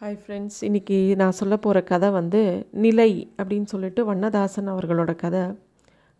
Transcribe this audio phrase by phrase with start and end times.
[0.00, 2.40] Hi friends இன்றைக்கி நான் சொல்ல போகிற கதை வந்து
[2.84, 5.42] நிலை அப்படின்னு சொல்லிட்டு வண்ணதாசன் அவர்களோட கதை.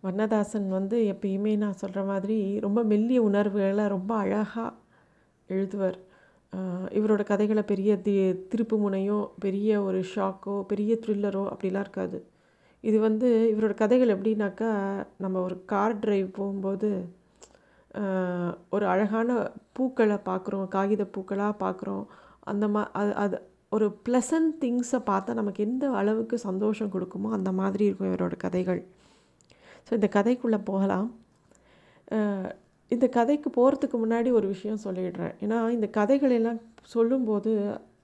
[0.03, 4.72] வண்ணதாசன் வந்து எப்பயுமே நான் சொல்கிற மாதிரி ரொம்ப மெல்லிய உணர்வுகளை ரொம்ப அழகாக
[5.48, 5.98] எழுதுவார்.
[6.98, 8.15] இவரோட கதைகளை பெரிய தி
[8.53, 12.21] திருப்பு முனையோ பெரிய ஒரு ஷாக்கோ பெரிய த்ரில்லரோ அப்படிலாம் இருக்காது.
[12.85, 14.71] இது வந்து இவரோட கதைகள் எப்படின்னாக்கா
[15.17, 16.91] நம்ம ஒரு கார் டிரைவ் போகும்போது
[18.70, 19.29] ஒரு அழகான
[19.73, 22.06] பூக்களை பார்க்குறோம் காகித பூக்களாக பார்க்குறோம்.
[22.45, 23.37] அந்த மா அது அது
[23.75, 28.80] ஒரு ப்ளசன்ட் திங்ஸை பார்த்தா நமக்கு எந்த அளவுக்கு சந்தோஷம் கொடுக்குமோ அந்த மாதிரி இருக்கும் இவரோட கதைகள்.
[29.87, 31.09] ஸோ இந்த கதைக்குள்ளே போகலாம்.
[32.91, 35.34] இந்த கதைக்கு போகிறதுக்கு முன்னாடி ஒரு விஷயம் சொல்லிடுறேன்.
[35.45, 36.60] ஏன்னா இந்த கதைகளெல்லாம்
[36.95, 37.52] சொல்லும்போது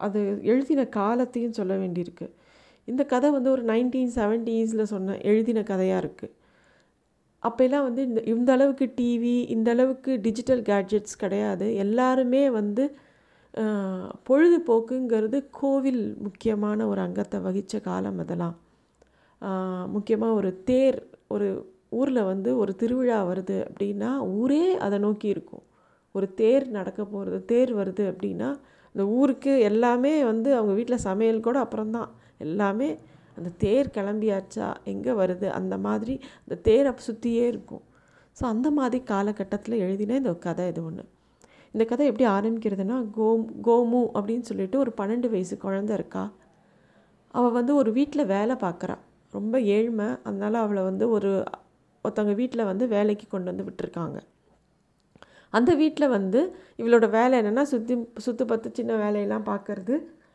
[0.06, 0.20] அது
[0.52, 2.26] எழுதின காலத்தையும் சொல்ல வேண்டியிருக்கு.
[2.88, 6.34] இந்த கதை வந்து ஒரு நைன்டீன் செவன்டீஸில் சொன்ன எழுதின கதையாக இருக்குது
[7.42, 11.66] அப்போல்லாம் வந்து இந்த இந்த அளவுக்கு டிவி இந்த அளவுக்கு டிஜிட்டல் கேட்ஜெட்ஸ் கிடையாது.
[11.84, 12.84] எல்லாருமே வந்து
[14.28, 18.56] பொழுதுபோக்குங்கிறது கோவில் முக்கியமான ஒரு அங்கத்தை வகித்த காலம் அதெல்லாம்.
[19.94, 20.98] முக்கியமாக ஒரு தேர்
[21.34, 21.48] ஒரு
[21.90, 24.10] ஊரில் வந்து ஒரு திருவிழா வருது அப்படின்னா
[24.40, 25.64] ஊரே அதை நோக்கி இருக்கும்.
[26.14, 28.50] ஒரு தேர் நடக்க போகிறது தேர் வருது அப்படின்னா
[28.94, 32.10] இந்த ஊருக்கு எல்லாமே வந்து அவங்க வீட்டில் சமையல் கூட அப்புறம்தான்.
[32.46, 32.88] எல்லாமே
[33.36, 37.84] அந்த தேர் கிளம்பியாச்சா எங்கே வருது அந்த மாதிரி அந்த தேரை சுற்றியே இருக்கும்.
[38.36, 41.04] ஸோ அந்த மாதிரி காலகட்டத்தில் எழுதின இந்த கதை இது ஒன்று
[41.74, 46.24] இந்த கதை எப்படி ஆரம்பிக்கிறதுனா கோம் கோமு அப்படின்னு சொல்லிட்டு ஒரு பன்னெண்டு வயசு குழந்த இருக்கா.
[47.34, 48.96] அவள் வந்து ஒரு வீட்டில் வேலை பார்க்குறா
[49.32, 50.08] ரொம்ப ஏழ்மை.
[50.26, 51.30] அதனால் அவளை வந்து ஒரு
[52.04, 54.18] ஒருத்தவங்க வீட்டில் வந்து வேலைக்கு கொண்டு வந்து விட்டுருக்காங்க.
[55.52, 56.40] அந்த வீட்டில் வந்து
[56.80, 59.94] இவளோட வேலை என்னென்னா சுற்றி சுற்று பத்து சின்ன வேலையெல்லாம் பார்க்கறது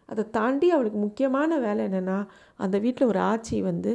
[0.09, 2.17] அதை தாண்டி அவளுக்கு முக்கியமான வேலை என்னென்னா
[2.65, 3.91] அந்த வீட்டில் ஒரு ஆட்சி வந்து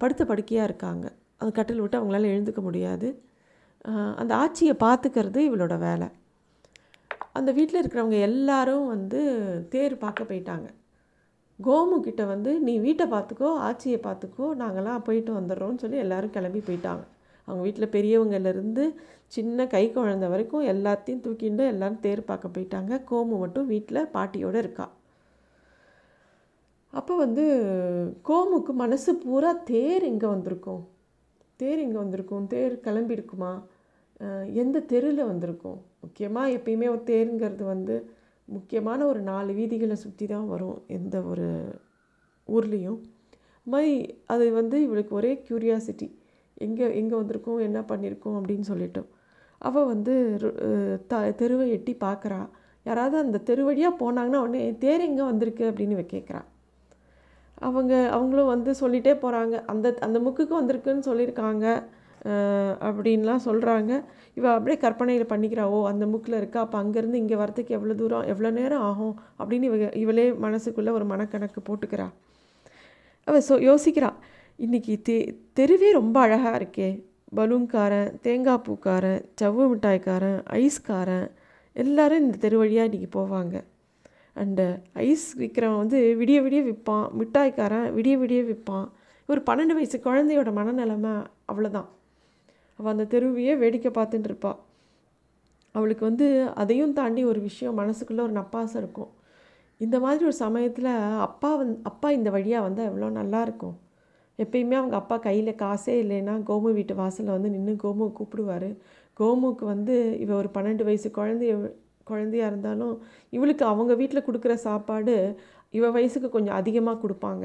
[0.00, 1.06] படுத்த படுக்கையாக இருக்காங்க.
[1.40, 3.08] அந்த கட்டில் விட்டு அவங்களால எழுந்துக்க முடியாது.
[4.20, 6.08] அந்த ஆட்சியை பார்த்துக்கிறது இவளோட வேலை.
[7.38, 9.20] அந்த வீட்டில் இருக்கிறவங்க எல்லாரும் வந்து
[9.72, 10.68] தேர் பார்க்க போயிட்டாங்க.
[11.58, 17.04] கோமு கிட்ட வந்து நீ வீட்டை பார்த்துக்கோ ஆட்சியை பார்த்துக்கோ நாங்கள்லாம் போயிட்டு வந்துடுறோம்னு சொல்லி எல்லாரும் கிளம்பி போயிட்டாங்க.
[17.48, 18.84] அவங்க வீட்டில் பெரியவங்கலேருந்து
[19.36, 22.92] சின்ன கை குழந்த வரைக்கும் எல்லாத்தையும் தூக்கிட்டு எல்லாரும் தேர் பார்க்க போயிட்டாங்க.
[23.10, 24.86] கோமு மட்டும் வீட்டில் பாட்டியோடு இருக்கா.
[26.92, 27.44] அப்போ வந்து
[28.28, 30.82] கோமுக்கு மனசு பூரா தேர் எங்கே வந்திருக்கும்?
[31.60, 32.46] தேர் இங்கே வந்திருக்கும்?
[32.52, 33.52] தேர் கிளம்பி இருக்குமா
[34.62, 35.78] எந்த தெருவில் வந்திருக்கும்?
[36.04, 37.94] முக்கியமாக எப்பயுமே ஒரு தேருங்கிறது வந்து
[38.48, 41.48] முக்கியமான ஒரு நாலு வீதிகளை சுற்றி தான் வரும் எந்த ஒரு
[42.48, 43.00] ஊர்லேயும்.
[43.66, 43.94] மாதிரி
[44.34, 46.08] அது வந்து இவளுக்கு ஒரே க்யூரியாசிட்டி
[46.66, 49.08] எங்கே எங்கே வந்திருக்கோம் என்ன பண்ணியிருக்கோம் அப்படின்னு சொல்லிட்டோம்
[49.60, 50.14] அவள் வந்து
[51.10, 52.40] த தெருவை எட்டி பார்க்குறா
[52.86, 55.64] யாராவது அந்த தெரு வழியாக போனாங்கன்னா உடனே தேர் எங்கே வந்திருக்கு?
[55.70, 56.40] அப்படின்னு இவ கேட்குறா
[57.66, 61.66] அவங்க அவங்களும் வந்து சொல்லிகிட்டே போகிறாங்க அந்த அந்த முக்குக்கு வந்திருக்குன்னு சொல்லியிருக்காங்க.
[62.88, 63.92] அப்படின்லாம் சொல்கிறாங்க
[64.34, 66.60] இவள் அப்படியே கற்பனையில் பண்ணிக்கிறா ஓ அந்த முக்கில் இருக்கா?
[66.60, 69.14] அப்போ அங்கேருந்து இங்கே வரத்துக்கு எவ்வளோ தூரம் எவ்வளோ நேரம் ஆகும்?
[69.38, 72.06] அப்படின்னு இவ இவளே மனசுக்குள்ளே ஒரு மனக்கணக்கு போட்டுக்கிறா.
[73.26, 74.10] அவள் சோ யோசிக்கிறா
[74.58, 75.16] இன்றைக்கி தெ
[75.52, 76.90] தெருவே ரொம்ப அழகாக இருக்கே.
[77.38, 81.28] பலூன்காரன் தேங்காய் பூக்காரன் சவ்வு மிட்டாய்க்காரன் ஐஸ்காரன்
[81.76, 83.54] எல்லாரும் இந்த தெரு வழியாக இன்றைக்கி போவாங்க.
[84.36, 84.66] அண்டு
[85.06, 88.86] ஐஸ் விற்கிறவன் வந்து விடிய விடிய விற்பான் மிட்டாய்க்காரன் விடிய விடிய விற்பான்
[89.28, 91.14] ஒரு பன்னெண்டு வயசு குழந்தையோட மனநிலைமை
[91.50, 91.88] அவ்வளோதான்
[92.78, 94.60] அவள் அந்த தெருவையே வேடிக்கை பார்த்துட்டு இருப்பாள்
[95.74, 96.26] அவளுக்கு வந்து
[96.62, 99.10] அதையும் தாண்டி ஒரு விஷயம் மனசுக்குள்ளே ஒரு நப்பாசம் இருக்கும்.
[99.80, 100.90] இந்த மாதிரி ஒரு சமயத்தில்
[101.26, 103.76] அப்பா வந் அப்பா இந்த வழியாக வந்தால் எவ்வளோ நல்லாயிருக்கும்
[104.38, 108.68] எப்பயுமே அவங்க அப்பா கையில் காசே இல்லைன்னா கோமு வீட்டு வாசலில் வந்து நின்று கோமு கூப்பிடுவார்.
[109.20, 109.94] கோமுக்கு வந்து
[110.24, 111.54] இவ ஒரு பன்னெண்டு வயசு குழந்தைய
[112.10, 112.94] குழந்தையாக இருந்தாலும்
[113.36, 115.16] இவளுக்கு அவங்க வீட்டில் கொடுக்குற சாப்பாடு
[115.78, 117.44] இவ வயசுக்கு கொஞ்சம் அதிகமாக கொடுப்பாங்க.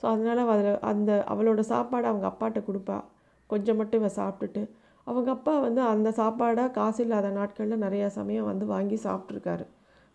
[0.00, 2.98] ஸோ அதனால் அதில் அந்த அவளோட சாப்பாடு அவங்க அப்பாட்ட கொடுப்பா.
[3.52, 4.62] கொஞ்சம் மட்டும் இவள் சாப்பிட்டுட்டு
[5.06, 9.64] அவங்க அப்பா வந்து அந்த சாப்பாடை காசு இல்லாத நாட்களில் நிறையா சமயம் வந்து வாங்கி சாப்பிட்ருக்காரு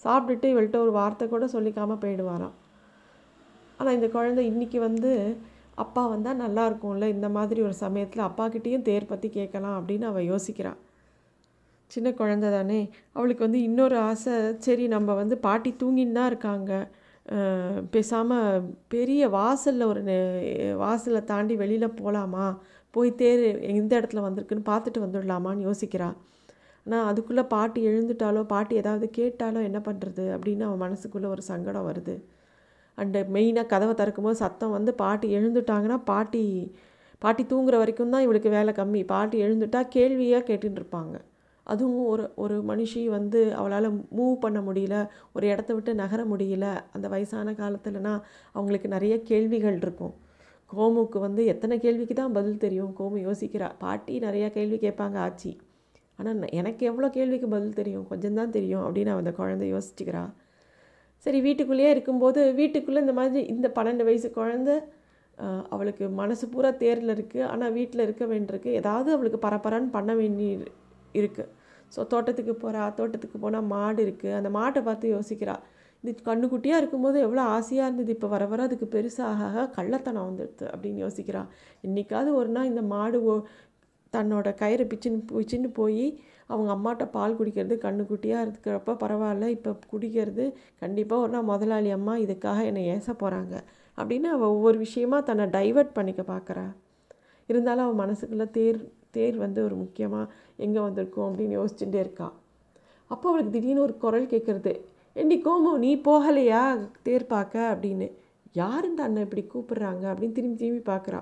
[0.03, 2.55] சாப்பிட்டுட்டு இவள்கிட்ட ஒரு வார்த்தை கூட சொல்லிக்காமல் போயிடுவாராம்.
[3.77, 5.11] ஆனால் இந்த குழந்தை இன்றைக்கி வந்து
[5.75, 10.79] அப்பா வந்தால் நல்லா இருக்கும்ல இந்த மாதிரி ஒரு சமயத்தில் அப்பாக்கிட்டேயும் தேர் பற்றி கேட்கலாம் அப்படின்னு அவள் யோசிக்கிறாள்
[11.91, 12.79] சின்ன குழந்தை தானே
[13.13, 16.71] அவளுக்கு வந்து இன்னொரு ஆசை சரி நம்ம வந்து பாட்டி தூங்கின்னு தான் இருக்காங்க.
[17.91, 22.45] பேசாமல் பெரிய வாசலில் ஒரு நெ- வாசலை தாண்டி வெளியில் போகலாமா
[22.93, 23.43] போய் தேர்
[23.73, 26.09] எந்த இடத்துல வந்திருக்குன்னு பார்த்துட்டு வந்துடலாமான்னு யோசிக்கிறா.
[26.85, 32.15] ஆனால் அதுக்குள்ளே பாட்டி எழுந்துட்டாலோ பாட்டி ஏதாவது கேட்டாலோ என்ன பண்ணுறது அப்படின்னு அவன் மனசுக்குள்ளே ஒரு சங்கடம் வருது.
[32.97, 36.43] அண்டு மெயினாக கதவை திறக்கும்போது சத்தம் வந்து பாட்டி எழுந்துட்டாங்கன்னா பாட்டி
[37.23, 39.01] பாட்டி தூங்குற வரைக்கும் தான் இவளுக்கு வேலை கம்மி.
[39.05, 41.15] பாட்டி எழுந்துட்டா கேள்வியாக கேட்டுட்டு இருப்பாங்க.
[41.67, 43.87] அதுவும் ஒரு ஒரு மனுஷி வந்து அவளால்
[44.17, 44.95] மூவ் பண்ண முடியல
[45.35, 46.65] ஒரு இடத்த விட்டு நகர முடியல.
[46.95, 48.13] அந்த வயசான காலத்துலனா
[48.55, 50.13] அவங்களுக்கு நிறைய கேள்விகள் இருக்கும்.
[50.73, 52.91] கோமுக்கு வந்து எத்தனை கேள்விக்கு தான் பதில் தெரியும்?
[52.99, 53.67] கோமு யோசிக்கிறா.
[53.83, 55.51] பாட்டி நிறையா கேள்வி கேட்பாங்க ஆச்சி.
[56.19, 58.05] ஆனால் எனக்கு எவ்வளோ கேள்விக்கு பதில் தெரியும்?
[58.11, 60.23] கொஞ்சம் தான் தெரியும் அப்படின்னு அந்த குழந்தை யோசிச்சுக்கிறா.
[61.25, 64.71] சரி வீட்டுக்குள்ளேயே இருக்கும்போது வீட்டுக்குள்ளே இந்த மாதிரி இந்த பன்னெண்டு வயசு குழந்த
[65.73, 68.69] அவளுக்கு மனசு பூரா தேரில் இருக்குது ஆனால் வீட்டில் இருக்க வேண்டியிருக்கு.
[68.79, 70.47] ஏதாவது அவளுக்கு பரபரன்னு பண்ண வேண்டி
[71.19, 71.51] இருக்குது
[71.95, 75.55] ஸோ தோட்டத்துக்கு போகிறா தோட்டத்துக்கு போனால் மாடு இருக்குது அந்த மாட்டை பார்த்து யோசிக்கிறா.
[76.03, 78.11] இது கண்ணுக்குட்டியாக இருக்கும்போது எவ்வளோ ஆசையாக இருந்தது.
[78.15, 81.41] இப்போ வர வர அதுக்கு பெருசாக ஆக கள்ளத்தனம் வந்துடுது அப்படின்னு யோசிக்கிறா.
[81.87, 83.35] இன்றைக்காவது ஒரு நாள் இந்த மாடு ஓ
[84.13, 86.05] தன்னோட கயிறை பிச்சுன்னு பிச்சுன்னு போய்
[86.47, 90.45] அவங்க அம்மாட்ட பால் குடிக்கிறது கண்ணுக்குட்டியாக இருக்கிறப்ப பரவாயில்ல இப்போ குடிக்கிறது
[90.83, 93.55] கண்டிப்பாக ஒரு நாள் முதலாளி அம்மா இதுக்காக என்னை ஏச போகிறாங்க
[93.97, 96.65] அப்படின்னு அவள் ஒவ்வொரு விஷயமா தன்னை டைவர்ட் பண்ணிக்க பார்க்குறா
[97.49, 98.79] இருந்தாலும் அவள் மனசுக்குள்ளே தேர்
[99.15, 100.31] தேர் வந்து ஒரு முக்கியமாக
[100.65, 102.27] எங்கே வந்திருக்கும் அப்படின்னு யோசிச்சுட்டே இருக்கா.
[103.11, 104.73] அப்போ அவளுக்கு திடீர்னு ஒரு குரல் கேட்குறது
[105.21, 106.63] ஏண்டி கோமு நீ போகலையா?
[107.05, 108.07] தேர் பார்க்க அப்படின்னு.
[108.59, 111.19] யாருந்த அண்ணன் இப்படி கூப்பிட்றாங்க அப்படின்னு திரும்பி திரும்பி பார்க்குறா.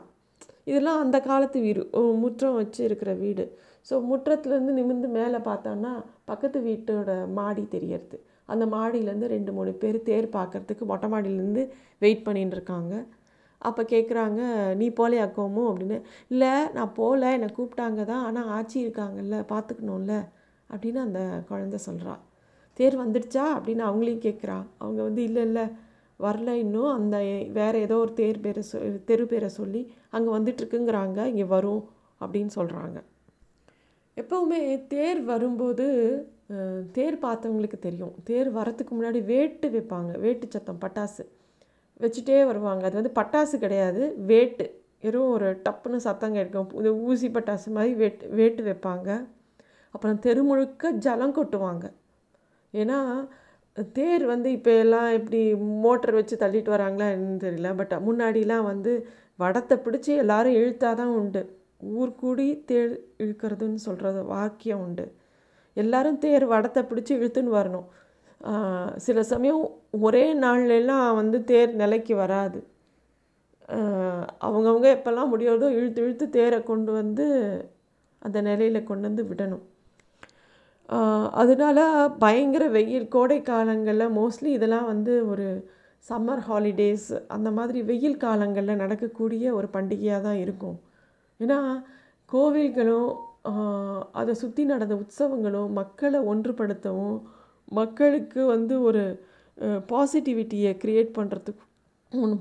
[0.69, 1.81] இதெல்லாம் அந்த காலத்து வீடு
[2.23, 3.45] முற்றம் வச்சு இருக்கிற வீடு.
[3.87, 5.91] ஸோ முற்றத்துலேருந்து நிமிர்ந்து மேலே பார்த்தோன்னா
[6.31, 8.19] பக்கத்து வீட்டோட மாடி தெரியறது.
[8.53, 11.65] அந்த மாடியிலேருந்து ரெண்டு மூணு பேர் தேர் பார்க்கறதுக்கு மொட்டை மாடியிலேருந்து
[12.03, 12.93] வெயிட் பண்ணிட்டு இருக்காங்க.
[13.61, 14.41] அப்போ கேட்குறாங்க
[14.81, 15.63] நீ போலையா கோமு?
[15.71, 15.99] அப்படின்னு.
[16.33, 17.31] இல்லை நான் போகல.
[17.37, 18.23] என்னை கூப்பிட்டாங்க தான்.
[18.29, 20.15] ஆனால் ஆச்சி இருக்காங்கல்ல பார்த்துக்கணும்ல.
[20.69, 22.21] அப்படின்னு அந்த குழந்தை சொல்கிறாள்
[22.79, 24.57] தேர் வந்துடுச்சா அப்படின்னு அவங்களையும் கேட்குறா.
[24.83, 25.65] அவங்க வந்து இல்லை இல்லை
[26.19, 26.91] வரல இன்னும்.
[26.97, 27.17] அந்த
[27.57, 28.77] வேறு ஏதோ ஒரு தேர் பேரை சொ
[29.09, 29.81] தெரு பேரை சொல்லி
[30.15, 31.19] அங்கே வந்துட்டுருக்குங்கிறாங்க.
[31.31, 31.83] இங்கே வரும்
[32.21, 32.97] அப்படின்னு சொல்கிறாங்க
[34.17, 34.59] எப்போவுமே
[34.93, 35.85] தேர் வரும்போது
[36.97, 38.13] தேர் பார்த்தவங்களுக்கு தெரியும்.
[38.29, 40.11] தேர் வரத்துக்கு முன்னாடி வேட்டு வைப்பாங்க.
[40.25, 41.23] வேட்டு சத்தம் பட்டாசு
[42.03, 42.83] வச்சுட்டே வருவாங்க.
[42.89, 44.01] அது வந்து பட்டாசு கிடையாது
[44.31, 44.65] வேட்டு.
[45.03, 46.69] வெறும் ஒரு டப்புன்னு சத்தம் கேட்கும்.
[46.81, 49.09] இது ஊசி பட்டாசு மாதிரி வேட்டு வேட்டு வைப்பாங்க.
[49.95, 51.85] அப்புறம் தெரு முழுக்க ஜலம் கொட்டுவாங்க.
[52.81, 52.99] ஏன்னா
[53.97, 55.39] தேர் வந்து இப்போ எல்லாம் எப்படி
[55.85, 57.69] மோட்டர் வச்சு தள்ளிட்டு வராங்களா என்னன்னு தெரியல.
[57.79, 58.91] பட் முன்னாடிலாம் வந்து
[59.43, 61.41] வடத்தை பிடிச்சி எல்லாரும் இழுத்தாதான் உண்டு.
[61.99, 62.93] ஊர் கூடி தேர்
[63.23, 65.05] இழுக்கிறதுன்னு சொல்கிறது வாக்கியம் உண்டு.
[65.77, 67.87] எல்லாரும் தேர் வடத்தை பிடிச்சி இழுத்துன்னு வரணும்.
[69.05, 69.61] சில சமயம்
[70.07, 72.59] ஒரே நாள்ல எல்லாம் வந்து தேர் நிலைக்கு வராது.
[74.47, 77.25] அவங்கவுங்க எப்போல்லாம் முடியாதோ இழுத்து இழுத்து தேரை கொண்டு வந்து
[78.21, 79.63] அந்த நிலையில கொண்டு வந்து விடணும்.
[81.41, 81.79] அதனால
[82.23, 85.47] பயங்கர வெயில் கோடை காலங்களில் மோஸ்ட்லி இதெல்லாம் வந்து ஒரு
[86.09, 90.77] சம்மர் ஹாலிடேஸ் அந்த மாதிரி வெயில் காலங்களில் நடக்கக்கூடிய ஒரு பண்டிகையாக தான் இருக்கும்.
[91.39, 91.59] ஏன்னா
[92.31, 93.09] கோவில்களும்
[94.19, 97.17] அதை சுற்றி நடந்த உற்சவங்களும் மக்களை ஒன்றுபடுத்தவும்
[97.79, 99.03] மக்களுக்கு வந்து ஒரு
[99.91, 101.63] பாசிட்டிவிட்டியை க்ரியேட் பண்ணுறதுக்கு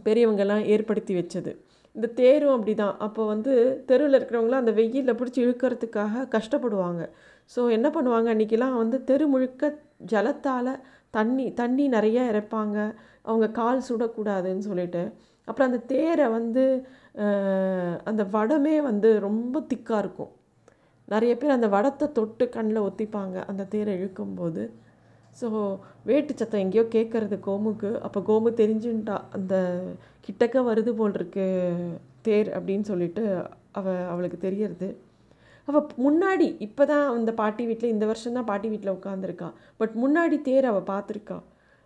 [0.06, 1.52] பெரியவங்கெல்லாம் ஏற்படுத்தி வச்சது.
[1.96, 3.52] இந்த தேரும் அப்படி தான் அப்போ வந்து
[3.88, 7.02] தெருவில் இருக்கிறவங்களாம் அந்த வெயிலில் பிடிச்சி இழுக்கிறதுக்காக கஷ்டப்படுவாங்க.
[7.50, 8.28] ஸோ என்ன பண்ணுவாங்க?
[8.34, 9.72] அன்றைக்கெலாம் வந்து தெரு முழுக்க
[10.12, 10.72] ஜலத்தால்
[11.16, 12.76] தண்ணி தண்ணி நிறைய இறைப்பாங்க.
[13.28, 15.02] அவங்க கால் சுடக்கூடாதுன்னு சொல்லிட்டு.
[15.48, 16.64] அப்புறம் அந்த தேரை வந்து
[18.10, 20.32] அந்த வடமே வந்து ரொம்ப திக்காக இருக்கும்.
[21.08, 24.62] நிறைய பேர் அந்த வடத்தை தொட்டு கண்ணில் ஒத்திப்பாங்க அந்த தேரை இழுக்கும்போது.
[25.40, 25.46] ஸோ
[26.08, 27.90] வேட்டு சத்தம் எங்கேயோ கேட்குறது கோமுக்கு.
[28.06, 29.54] அப்போ கோமு தெரிஞ்சுன்ட்டா அந்த
[30.26, 31.46] கிட்டக்க வருது போல் இருக்கு
[32.26, 33.22] தேர் அப்படின்னு சொல்லிட்டு
[33.78, 34.88] அவ அவளுக்கு தெரியறது.
[35.68, 40.36] அவள் முன்னாடி இப்போ தான் அந்த பாட்டி வீட்டில் இந்த வருஷம் தான் பாட்டி வீட்டில் உட்காந்துருக்கா பட் முன்னாடி
[40.42, 41.38] தேர் அவள் பார்த்துருக்கா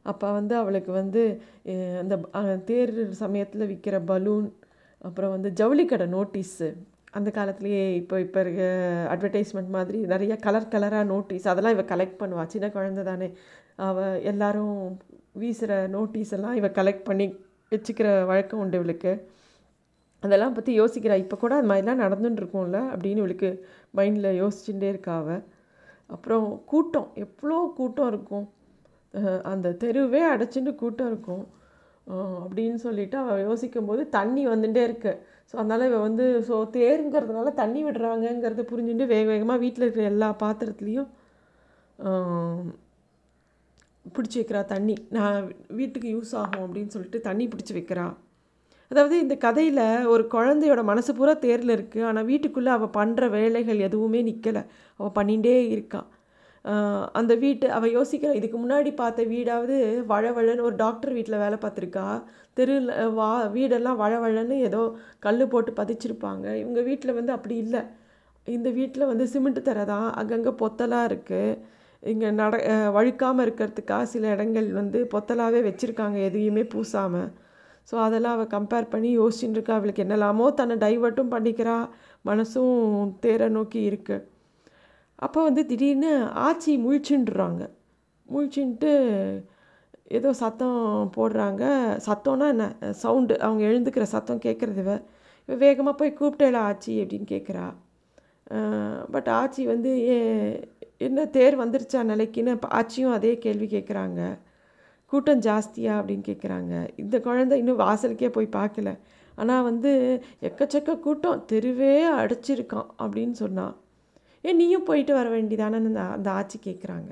[0.06, 1.22] அப்போ வந்து அவளுக்கு வந்து
[2.02, 2.14] அந்த
[2.64, 2.92] தேர்
[3.22, 4.46] சமயத்தில் விற்கிற பலூன்
[5.04, 6.68] அப்புறம் வந்து ஜவுளிக்கடை நோட்டீஸு
[7.18, 8.62] அந்த காலத்துலேயே இப்போ இப்போ இருக்க
[9.14, 13.28] அட்வர்டைஸ்மெண்ட் மாதிரி நிறைய கலர் கலராக நோட்டீஸ் அதெல்லாம் இவள் கலெக்ட் பண்ணுவாள் சின்ன குழந்த தானே.
[13.88, 14.76] அவள் எல்லாரும்
[15.42, 17.26] வீசுகிற நோட்டீஸ் எல்லாம் இவள் கலெக்ட் பண்ணி
[17.72, 19.12] வச்சுக்கிற வழக்கம் உண்டு இவளுக்கு.
[20.22, 21.16] அதெல்லாம் பற்றி யோசிக்கிறா.
[21.24, 22.78] இப்போ கூட அது மாதிரிலாம் நடந்துன்னு இருக்கும்ல?
[22.94, 23.50] அப்படின்னு இவளுக்கு
[23.98, 25.16] மைண்டில் யோசிச்சுட்டே இருக்கா
[26.14, 27.08] அப்புறம் கூட்டம்.
[27.24, 28.46] எவ்வளோ கூட்டம் இருக்கும்.
[29.50, 31.44] அந்த தெருவே அடைச்சிட்டு கூட்டம் இருக்கும்.
[32.44, 35.12] அப்படின்னு சொல்லிட்டு அவள் யோசிக்கும்போது தண்ணி வந்துட்டே இருக்கு.
[35.50, 41.10] ஸோ அதனால் இவள் வந்து ஸோ தேருங்கிறதுனால தண்ணி விடுறாங்கங்கிறத புரிஞ்சுட்டு வேக வேகமாக வீட்டில் இருக்கிற எல்லா பாத்திரத்துலேயும்
[44.16, 44.96] பிடிச்சி வைக்கிறா தண்ணி.
[45.16, 45.38] நான்
[45.80, 48.06] வீட்டுக்கு யூஸ் ஆகும் அப்படின்னு சொல்லிட்டு தண்ணி பிடிச்சி வைக்கிறா.
[48.90, 54.20] அதாவது இந்த கதையில் ஒரு குழந்தையோட மனசு பூரா தேரில் இருக்குது ஆனால் வீட்டுக்குள்ளே அவள் பண்ணுற வேலைகள் எதுவுமே
[54.28, 54.62] நிற்கலை
[55.00, 56.08] அவள் பண்ணிகிட்டே இருக்கான்
[57.18, 59.76] அந்த வீட்டு அவள் யோசிக்கிறான் இதுக்கு முன்னாடி பார்த்த வீடாவது
[60.12, 62.06] வழவழன்னு ஒரு டாக்டர் வீட்டில் வேலை பார்த்துருக்கா.
[62.56, 64.82] தெருவில் வா வீடெல்லாம் வழவழன்னு ஏதோ
[65.26, 66.46] கல் போட்டு பதிச்சிருப்பாங்க.
[66.62, 67.82] இவங்க வீட்டில் வந்து அப்படி இல்லை.
[68.46, 70.08] இந்த வீட்டில் வந்து சிமெண்ட் தரை தான்.
[70.20, 71.58] அங்கங்கே பொத்தலாக இருக்குது
[72.02, 72.56] இங்கே நட
[72.96, 77.30] வழுக்காமல் இருக்கிறதுக்காக சில இடங்கள் வந்து பொத்தலாகவே வச்சுருக்காங்க எதையுமே பூசாமல்
[77.88, 81.76] ஸோ அதெல்லாம் அவள் கம்பேர் பண்ணி யோசிச்சுட்டு இருக்கா அவளுக்கு என்னெல்லாமோ தன்னை டைவர்ட்டும் பண்ணிக்கிறா.
[82.30, 84.26] மனசும் தேரை நோக்கி இருக்குது
[85.26, 86.10] அப்போ வந்து திடீர்னு
[86.46, 87.62] ஆச்சி முழிச்சுன்றாங்க
[88.28, 88.90] முழிச்சுன்ட்டு
[90.18, 90.82] ஏதோ சத்தம்
[91.16, 91.64] போடுறாங்க.
[92.06, 92.66] சத்தம்னா என்ன?
[93.02, 94.92] சவுண்டு அவங்க எழுந்துக்கிற சத்தம் கேட்குறது இவ.
[95.48, 97.66] இவ வேகமாக போய் கூப்பிட்டேல ஆச்சி அப்படின்னு கேட்குறா.
[99.14, 100.18] பட் ஆச்சி வந்து ஏ
[101.06, 102.54] என்ன தேர் வந்துருச்சா நிலைக்குன்னு?
[102.78, 104.20] ஆச்சியும் அதே கேள்வி கேட்குறாங்க.
[105.12, 108.90] கூட்டம் ஜாஸ்தியா அப்படின்னு கேட்குறாங்க இந்த குழந்தை இன்னும் வாசலுக்கே போய் பார்க்கல
[109.38, 109.92] ஆனால் வந்து
[110.42, 113.76] எக்கச்சக்க கூட்டம் தெருவே அடைச்சிருக்கான் அப்படின்னு சொன்னான்
[114.44, 117.10] ஏ நீயும் போயிட்டு வர வேண்டியதானே அந்த அந்த ஆச்சி கேட்குறாங்க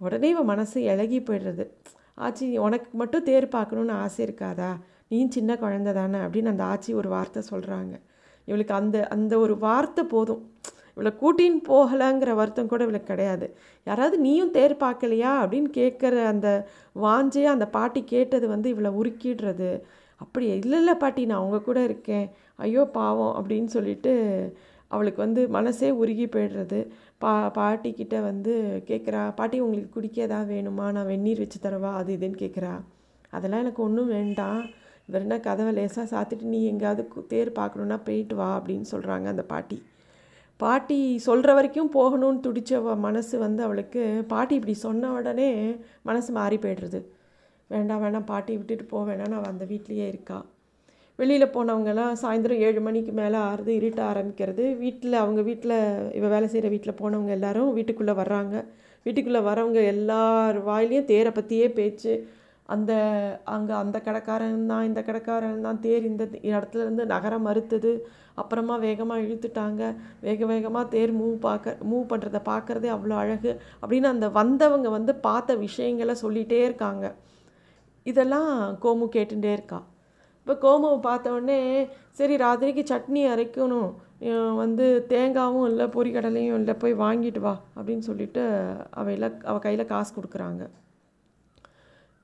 [0.00, 1.64] உடனே இவன் மனசு இழகி போயிடுறது.
[2.18, 4.70] ஆச்சி உனக்கு மட்டும் தேர் பார்க்கணுன்னு ஆசை இருக்காதா?
[5.08, 7.94] நீயும் சின்ன குழந்த தானே அப்படின்னு அந்த ஆச்சி ஒரு வார்த்தை சொல்கிறாங்க
[8.48, 10.42] இவளுக்கு அந்த அந்த ஒரு வார்த்தை போதும்.
[10.94, 13.56] இவளை கூட்டின்னு போகலைங்கிற வருத்தம் கூட இவளுக்கு கிடையாது.
[13.84, 16.68] யாராவது நீயும் தேர் பார்க்கலையா அப்படின்னு கேட்குற அந்த
[17.02, 19.80] வாஞ்சே அந்த பாட்டி கேட்டது வந்து இவளை உருக்கிடுறது.
[20.16, 22.30] அப்படி இல்லை இல்லை பாட்டி நான் அவங்க கூட இருக்கேன்.
[22.54, 24.52] ஐயோ பாவம் அப்படின்னு சொல்லிட்டு
[24.86, 26.86] அவளுக்கு வந்து மனசே உருகி போயிடுறது.
[27.18, 30.92] பா பாட்டிக்கிட்ட வந்து கேட்குறா பாட்டி உங்களுக்கு குடிக்க ஏதாவது வேணுமா?
[30.92, 31.92] நான் வெந்நீர் வச்சு தரவா?
[31.92, 32.80] அது இதுன்னு கேட்குறா.
[33.30, 34.64] அதெல்லாம் எனக்கு ஒன்றும் வேண்டாம்.
[35.12, 39.82] வெறும்னா கதவை லேசாக சாத்திட்டு நீ எங்கேயாவது கு- தேர் பார்க்கணுன்னா போயிட்டு வா அப்படின்னு சொல்கிறாங்க அந்த பாட்டி.
[40.64, 44.02] பாட்டி சொல்கிற வரைக்கும் போகணும்னு துடிச்ச மனசு வந்து அவளுக்கு
[44.32, 45.50] பாட்டி இப்படி சொன்ன உடனே
[46.08, 47.00] மனசு மாறி போய்டுறது.
[47.70, 50.38] வேண்டாம் வேண்டாம் பாட்டி விட்டுட்டு போக வேணாம் நான் அந்த வீட்லேயே இருக்கா.
[51.18, 54.64] வெளியில் போனவங்கெல்லாம் சாயந்தரம் ஏழு மணிக்கு மேலே ஆறுது இருட்ட ஆரம்பிக்கிறது.
[54.78, 55.76] வீட்டில் அவங்க வீட்டில்
[56.18, 58.54] இவ வேலை செய்கிற வீட்டில் போனவங்க எல்லாரும் வீட்டுக்குள்ளே வர்றாங்க.
[59.06, 62.14] வீட்டுக்குள்ளே வரவங்க எல்லார் வாயிலையும் தேரை பற்றியே பேச்சு
[62.68, 62.92] அந்த
[63.54, 67.92] அங்கே அந்த கடைக்காரன் தான் இந்த கடைக்காரன் தான் தேர் இந்த இடத்துல இருந்து நகர மறுத்தது.
[68.42, 69.82] அப்புறமா வேகமாக இழுத்துட்டாங்க.
[70.26, 73.50] வேக வேகமாக தேர் மூவ் பார்க்க மூவ் பண்ணுறத பார்க்குறதே அவ்வளோ அழகு
[73.82, 77.04] அப்படின்னு அந்த வந்தவங்க வந்து பார்த்த விஷயங்களை சொல்லிகிட்டே இருக்காங்க.
[78.06, 78.52] இதெல்லாம்
[78.84, 79.80] கோமு கேட்டுகிட்டே இருக்கா.
[80.40, 81.58] இப்போ கோமுவை பார்த்த உடனே
[82.18, 83.92] சரி ராத்திரிக்கு சட்னி அரைக்கணும்.
[84.62, 88.42] வந்து தேங்காவும் இல்லை பொரிக்கடலையும் இல்லை போய் வாங்கிட்டு வா அப்படின்னு சொல்லிட்டு
[89.02, 90.64] அவையில் அவள் கையில் காசு கொடுக்குறாங்க.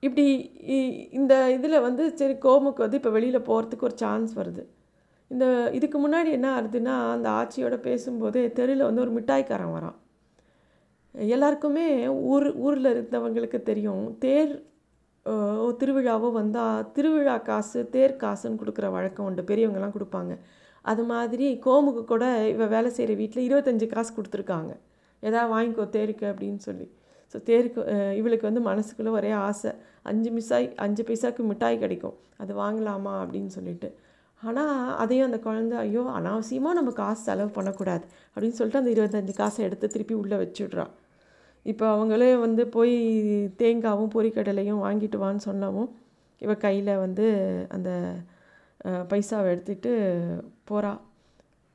[0.01, 0.25] இப்படி
[0.77, 4.63] இ- இந்த இதில் வந்து சரி கோமுக்கு வந்து இப்போ வெளியில் போகிறதுக்கு ஒரு சான்ஸ் வருது.
[5.29, 9.99] இந்த இதுக்கு முன்னாடி என்ன ஆகுதுன்னா அந்த ஆட்சியோட பேசும்போது தெருவில் வந்து ஒரு மிட்டாய்க்காரன் வரான்.
[11.15, 14.53] எல்லாருக்குமே ஊர் ஊரில் இருந்தவங்களுக்கு தெரியும் தேர்
[15.81, 19.43] திருவிழாவோ வந்தால் திருவிழா காசு தேர் காசுன்னு கொடுக்குற வழக்கம் உண்டு.
[19.43, 20.33] பெரியவங்கெல்லாம் கொடுப்பாங்க.
[20.85, 24.73] அது மாதிரி கோமுக்கு கூட இவள் வேலை செய்கிற வீட்டில் இருபத்தஞ்சி காசு கொடுத்துருக்காங்க.
[25.21, 26.87] ஏதாவது வாங்கிக்கோ தேருக்கு அப்படின்னு சொல்லி.
[27.35, 27.81] ஸோ தேருக்கு
[28.21, 29.73] இவளுக்கு வந்து மனசுக்குள்ளே ஒரே ஆசை.
[30.11, 32.17] அஞ்சு மிஸ்ஸாய் அஞ்சு பைசாவுக்கு மிட்டாய் கிடைக்கும்.
[32.43, 33.89] அது வாங்கலாமா அப்படின்னு சொல்லிட்டு.
[34.43, 39.61] ஆனால் அதையும் அந்த குழந்தை ஐயோ அனாவசியமாக நம்ம காசு செலவு பண்ணக்கூடாது அப்படின்னு சொல்லிட்டு அந்த இருபத்தஞ்சி காசை
[39.67, 40.93] எடுத்து திருப்பி உள்ளே வச்சுடுறான்
[41.67, 42.95] இப்போ அவங்களே வந்து போய்
[43.61, 45.91] தேங்காவும் பொறிக்கடலையும் வாங்கிட்டு வான்னு சொன்னவும்
[46.41, 47.27] இவ கையில் வந்து
[47.69, 47.91] அந்த
[49.11, 49.93] பைசாவை எடுத்துகிட்டு
[50.71, 50.93] போகிறா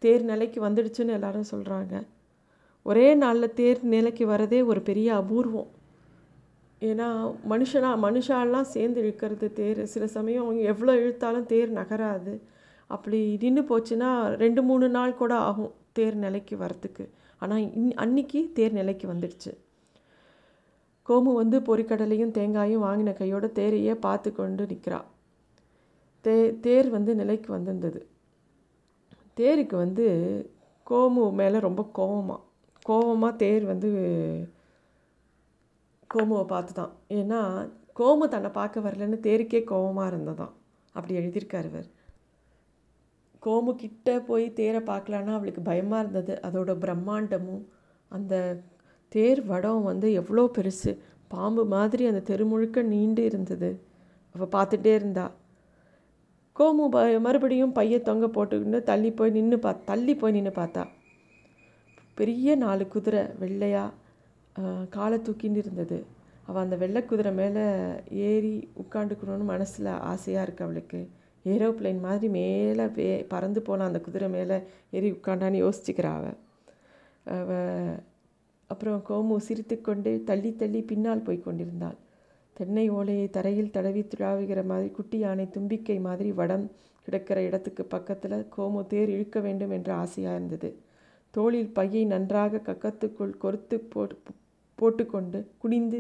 [0.02, 1.96] தேர் நிலைக்கு வந்துடுச்சுன்னு எல்லாரும் சொல்கிறாங்க
[2.86, 5.70] ஒரே நாளில் தேர் நிலைக்கு வரதே ஒரு பெரிய அபூர்வம்.
[6.82, 7.08] ஏன்னா
[7.52, 9.82] மனுஷனா மனுஷாலாம் சேர்ந்து இழுக்கிறது தேர்.
[9.94, 12.34] சில சமயம் அவங்க எவ்வளோ இழுத்தாலும் தேர் நகராது.
[12.90, 14.10] அப்படி நின்று போச்சுன்னா
[14.44, 17.06] ரெண்டு மூணு நாள் கூட ஆகும் தேர் நிலைக்கு வரத்துக்கு
[17.42, 19.52] ஆனால் இன் அன்னைக்கு தேர் நிலைக்கு வந்துடுச்சு.
[21.08, 25.00] கோமு வந்து பொரிக்கடலையும் தேங்காயும் வாங்கின கையோட தேரையே பார்த்து கொண்டு நிற்கிறா
[26.26, 28.00] தே தேர் வந்து நிலைக்கு வந்திருந்தது.
[29.38, 30.06] தேருக்கு வந்து
[30.88, 32.42] கோமு மேலே ரொம்ப கோபமாக
[32.86, 33.90] கோவமாக தேர் வந்து
[36.10, 37.40] கோமுவை பார்த்து தான் ஏன்னா
[38.00, 40.54] கோமு தன்னை பார்க்க வரலன்னு தேருக்கே கோவமாக இருந்ததான்.
[40.96, 41.88] அப்படி எழுதியிருக்கார் இவர்.
[43.44, 46.34] கோமு கிட்ட போய் தேரை பார்க்கலான்னா அவளுக்கு பயமாக இருந்தது.
[46.48, 47.64] அதோட பிரம்மாண்டமும்
[48.12, 48.34] அந்த
[49.12, 50.92] தேர் வடம் வந்து எவ்வளோ பெருசு.
[51.28, 53.70] பாம்பு மாதிரி அந்த தெரு முழுக்க நீண்டு இருந்தது.
[54.36, 55.26] அவள் பார்த்துட்டே இருந்தா.
[56.56, 60.84] கோமு ப மறுபடியும் பைய தொங்க போட்டுக்கிட்டு தள்ளி போய் நின்று பா தள்ளி போய் நின்று பார்த்தா.
[62.20, 65.98] பெரிய நாலு குதிரை வெள்ளையாக காலை தூக்கின்னு இருந்தது.
[66.48, 67.64] அவள் அந்த வெள்ளை குதிரை மேலே
[68.30, 71.00] ஏறி உட்காந்துக்கணும்னு மனசில் ஆசையாக இருக்குது அவளுக்கு.
[71.46, 74.58] ஏரோப்ளேன் மாதிரி மேலே வே பறந்து போன அந்த குதிரை மேலே
[74.98, 76.38] ஏறி உட்காண்டான்னு யோசிச்சுக்கிறா அவள்
[77.36, 77.52] அவ
[78.70, 81.98] அப்புறம் கோமு சிரித்துக்கொண்டு தள்ளி தள்ளி பின்னால் போய் கொண்டிருந்தாள்.
[82.58, 86.66] தென்னை ஓலையை தரையில் தடவி துழாவுகிற மாதிரி குட்டி யானை தும்பிக்கை மாதிரி வடம்
[87.06, 90.70] கிடக்கிற இடத்துக்கு பக்கத்தில் கோமு தேர் இழுக்க வேண்டும் என்ற ஆசையாக இருந்தது.
[91.36, 93.78] தோளில் பையை நன்றாக கக்கத்துக்குள் கொறுத்து
[94.80, 96.00] போட்டுக்கொண்டு குனிந்து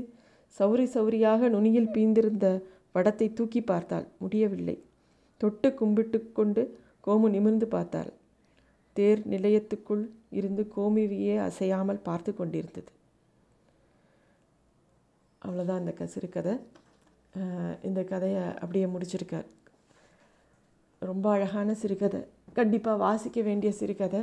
[0.57, 2.47] சௌரி சௌரியாக நுனியில் பீந்திருந்த
[2.95, 4.05] வடத்தை தூக்கி பார்த்தாள்.
[4.23, 4.75] முடியவில்லை.
[5.41, 6.61] தொட்டு கும்பிட்டு கொண்டு
[7.07, 8.11] கோமு நிமிர்ந்து பார்த்தாள்.
[8.95, 10.03] தேர் நிலையத்துக்குள்
[10.39, 12.91] இருந்து கோமுவியே அசையாமல் பார்த்து கொண்டிருந்தது.
[15.41, 16.53] அவ்வளோதான் இந்த க சிறுகதை
[17.87, 19.47] இந்த கதையை அப்படியே முடிச்சிருக்கார்.
[21.01, 22.21] ரொம்ப அழகான சிறுகதை.
[22.59, 24.21] கண்டிப்பாக வாசிக்க வேண்டிய சிறுகதை.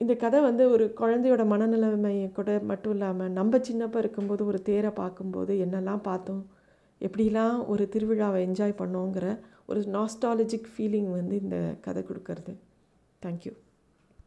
[0.00, 5.54] இந்த கதை வந்து ஒரு குழந்தையோட மனநிலைமையை கூட மட்டும் இல்லாமல் நம்ம சின்னப்ப இருக்கும்போது ஒரு தேரை பார்க்கும்போது
[5.54, 6.46] என்னெல்லாம் பார்த்தோம்
[7.00, 12.54] எப்படிலாம் ஒரு திருவிழாவை என்ஜாய் பண்ணோங்கிற ஒரு நாஸ்டாலஜிக் ஃபீலிங் வந்து இந்த கதை கொடுக்கறது.
[13.22, 13.52] தேங்க்யூ